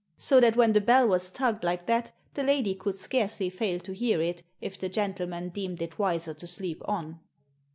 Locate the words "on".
6.85-7.19